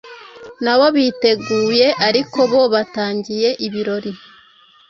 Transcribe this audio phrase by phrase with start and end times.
[0.63, 4.11] nabo biteguye ariko bo batangiye ibirori.